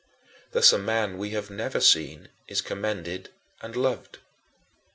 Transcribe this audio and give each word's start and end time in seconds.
Thus 0.51 0.73
a 0.73 0.79
man 0.79 1.19
we 1.19 1.29
have 1.29 1.51
never 1.51 1.79
seen 1.79 2.29
is 2.47 2.59
commended 2.59 3.29
and 3.61 3.75
loved. 3.75 4.17